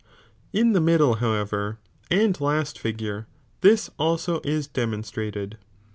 [0.51, 1.77] 'Ja the middle, however,
[2.09, 3.27] and last figure,
[3.61, 5.59] this^ also U demonstrated.